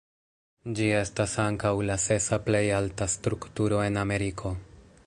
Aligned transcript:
Ĝi 0.79 0.87
estas 0.99 1.35
ankaŭ 1.43 1.73
la 1.89 1.99
sesa 2.07 2.41
plej 2.49 2.65
alta 2.79 3.11
strukturo 3.19 3.85
en 3.91 4.03
Ameriko. 4.07 4.57